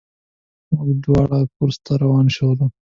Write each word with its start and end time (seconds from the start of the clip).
موږ 0.73 0.89
دواړه 1.03 1.39
کورس 1.55 1.77
ته 1.85 1.93
روان 2.03 2.27
شولو. 2.35 2.65